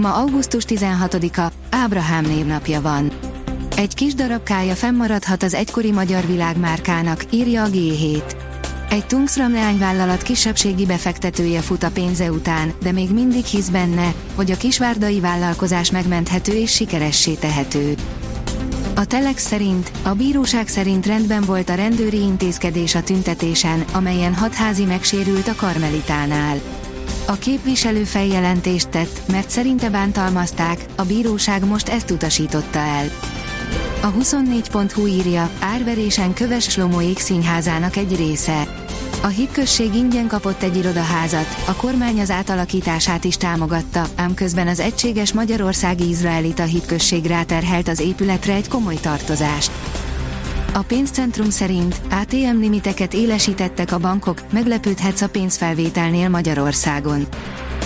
[0.00, 3.10] Ma augusztus 16-a, Ábrahám névnapja van.
[3.76, 8.22] Egy kis darabkája fennmaradhat az egykori magyar világmárkának, írja a G7.
[8.90, 14.50] Egy Tungsram leányvállalat kisebbségi befektetője fut a pénze után, de még mindig hisz benne, hogy
[14.50, 17.94] a kisvárdai vállalkozás megmenthető és sikeressé tehető.
[18.94, 24.84] A Telex szerint, a bíróság szerint rendben volt a rendőri intézkedés a tüntetésen, amelyen hatházi
[24.84, 26.60] megsérült a Karmelitánál.
[27.30, 33.10] A képviselő feljelentést tett, mert szerinte bántalmazták, a bíróság most ezt utasította el.
[34.02, 38.86] A 24.hu írja, árverésen köves Slomóék színházának egy része.
[39.22, 44.80] A hitközség ingyen kapott egy irodaházat, a kormány az átalakítását is támogatta, ám közben az
[44.80, 49.70] egységes Magyarországi Izraelita hitközség ráterhelt az épületre egy komoly tartozást.
[50.80, 57.26] A pénzcentrum szerint ATM limiteket élesítettek a bankok, meglepődhetsz a pénzfelvételnél Magyarországon.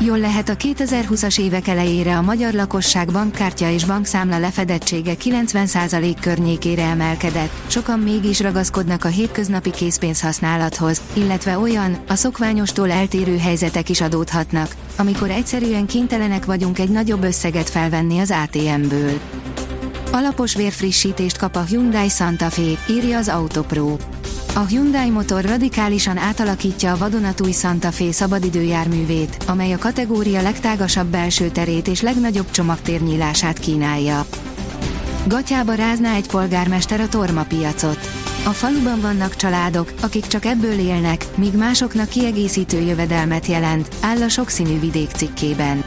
[0.00, 6.82] Jól lehet a 2020-as évek elejére a magyar lakosság bankkártya és bankszámla lefedettsége 90% környékére
[6.82, 14.74] emelkedett, sokan mégis ragaszkodnak a hétköznapi készpénzhasználathoz, illetve olyan, a szokványostól eltérő helyzetek is adódhatnak,
[14.96, 19.20] amikor egyszerűen kénytelenek vagyunk egy nagyobb összeget felvenni az ATM-ből.
[20.10, 23.96] Alapos vérfrissítést kap a Hyundai Santa Fe, írja az Autopro.
[24.54, 31.48] A Hyundai motor radikálisan átalakítja a vadonatúj Santa Fe szabadidőjárművét, amely a kategória legtágasabb belső
[31.48, 34.26] terét és legnagyobb csomagtérnyílását kínálja.
[35.26, 37.98] Gatyába rázná egy polgármester a torma piacot.
[38.44, 44.28] A faluban vannak családok, akik csak ebből élnek, míg másoknak kiegészítő jövedelmet jelent, áll a
[44.28, 45.84] sokszínű vidék cikkében.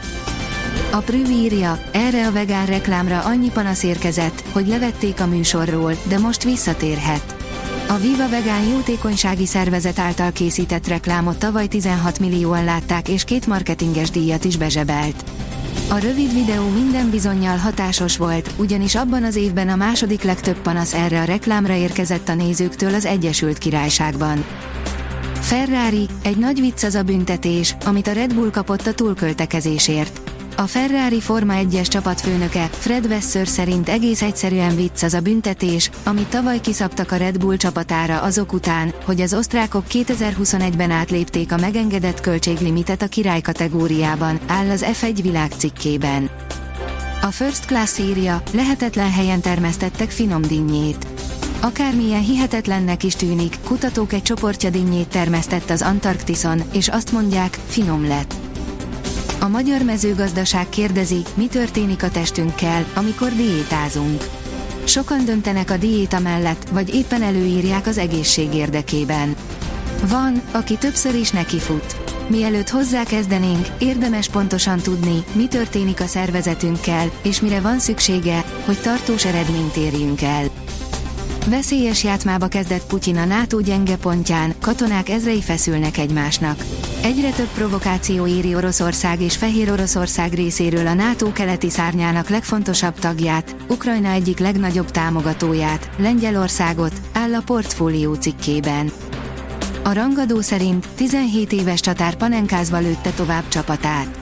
[0.90, 6.18] A Prüv írja, erre a vegán reklámra annyi panasz érkezett, hogy levették a műsorról, de
[6.18, 7.36] most visszatérhet.
[7.88, 14.10] A Viva Vegán jótékonysági szervezet által készített reklámot tavaly 16 millióan látták és két marketinges
[14.10, 15.24] díjat is bezsebelt.
[15.88, 20.94] A rövid videó minden bizonyal hatásos volt, ugyanis abban az évben a második legtöbb panasz
[20.94, 24.44] erre a reklámra érkezett a nézőktől az Egyesült Királyságban.
[25.40, 30.21] Ferrari, egy nagy vicc az a büntetés, amit a Red Bull kapott a túlköltekezésért.
[30.56, 36.28] A Ferrari Forma 1-es csapatfőnöke, Fred Vasseur szerint egész egyszerűen vicc az a büntetés, amit
[36.28, 42.20] tavaly kiszabtak a Red Bull csapatára azok után, hogy az osztrákok 2021-ben átlépték a megengedett
[42.20, 46.30] költséglimitet a király kategóriában, áll az F1 világcikkében.
[47.22, 51.06] A First Class írja, lehetetlen helyen termesztettek finom dinnyét.
[51.60, 58.06] Akármilyen hihetetlennek is tűnik, kutatók egy csoportja dinnyét termesztett az Antarktiszon, és azt mondják, finom
[58.06, 58.51] lett.
[59.42, 64.24] A magyar mezőgazdaság kérdezi, mi történik a testünkkel, amikor diétázunk.
[64.84, 69.36] Sokan döntenek a diéta mellett, vagy éppen előírják az egészség érdekében.
[70.08, 71.96] Van, aki többször is nekifut.
[72.28, 79.24] Mielőtt hozzákezdenénk, érdemes pontosan tudni, mi történik a szervezetünkkel, és mire van szüksége, hogy tartós
[79.24, 80.44] eredményt érjünk el.
[81.46, 86.64] Veszélyes játmába kezdett Putyin a NATO gyenge pontján, katonák ezrei feszülnek egymásnak.
[87.02, 93.56] Egyre több provokáció éri Oroszország és Fehér Oroszország részéről a NATO keleti szárnyának legfontosabb tagját,
[93.68, 98.92] Ukrajna egyik legnagyobb támogatóját, Lengyelországot, áll a portfólió cikkében.
[99.82, 104.18] A rangadó szerint 17 éves csatár panenkázva lőtte tovább csapatát.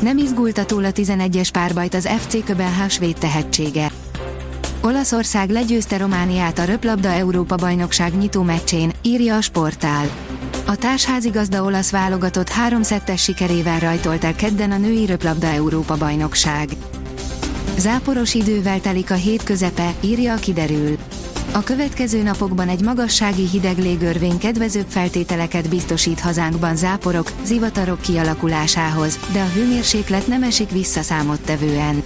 [0.00, 3.90] Nem izgulta túl a 11-es párbajt az FC Köben svéd tehetsége.
[4.80, 10.08] Olaszország legyőzte Romániát a röplabda Európa bajnokság nyitó meccsén, írja a sportál.
[10.70, 16.68] A társházigazda olasz válogatott három szettes sikerével rajtolt el kedden a női röplabda Európa bajnokság.
[17.78, 20.98] Záporos idővel telik a hét közepe, írja a kiderül.
[21.52, 29.40] A következő napokban egy magassági hideg légörvény kedvezőbb feltételeket biztosít hazánkban záporok, zivatarok kialakulásához, de
[29.40, 32.02] a hőmérséklet nem esik vissza számottevően.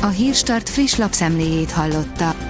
[0.00, 2.49] A Hírstart friss lapszemléjét hallotta.